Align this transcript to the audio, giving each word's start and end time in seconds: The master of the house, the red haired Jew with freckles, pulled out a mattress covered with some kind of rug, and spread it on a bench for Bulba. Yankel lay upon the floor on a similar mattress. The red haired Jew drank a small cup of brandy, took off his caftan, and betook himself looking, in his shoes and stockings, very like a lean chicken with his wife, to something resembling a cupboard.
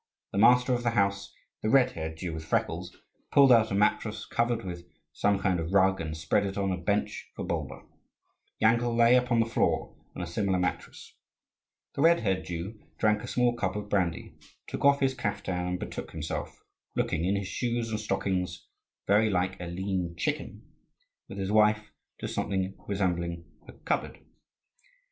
The 0.31 0.39
master 0.39 0.73
of 0.73 0.81
the 0.81 0.89
house, 0.97 1.31
the 1.61 1.69
red 1.69 1.91
haired 1.91 2.17
Jew 2.17 2.33
with 2.33 2.43
freckles, 2.45 2.97
pulled 3.31 3.51
out 3.51 3.69
a 3.69 3.75
mattress 3.75 4.25
covered 4.25 4.65
with 4.65 4.83
some 5.13 5.37
kind 5.37 5.59
of 5.59 5.73
rug, 5.73 6.01
and 6.01 6.17
spread 6.17 6.43
it 6.43 6.57
on 6.57 6.71
a 6.71 6.77
bench 6.81 7.29
for 7.35 7.45
Bulba. 7.45 7.83
Yankel 8.59 8.95
lay 8.97 9.15
upon 9.15 9.39
the 9.39 9.45
floor 9.45 9.95
on 10.15 10.23
a 10.23 10.25
similar 10.25 10.57
mattress. 10.57 11.13
The 11.93 12.01
red 12.01 12.21
haired 12.21 12.45
Jew 12.45 12.81
drank 12.97 13.21
a 13.21 13.27
small 13.27 13.55
cup 13.55 13.75
of 13.75 13.89
brandy, 13.89 14.33
took 14.65 14.83
off 14.83 15.01
his 15.01 15.13
caftan, 15.13 15.67
and 15.67 15.79
betook 15.79 16.09
himself 16.09 16.63
looking, 16.95 17.23
in 17.23 17.35
his 17.35 17.47
shoes 17.47 17.91
and 17.91 17.99
stockings, 17.99 18.65
very 19.05 19.29
like 19.29 19.59
a 19.59 19.67
lean 19.67 20.15
chicken 20.17 20.63
with 21.29 21.37
his 21.37 21.51
wife, 21.51 21.91
to 22.17 22.27
something 22.27 22.73
resembling 22.87 23.45
a 23.67 23.73
cupboard. 23.73 24.17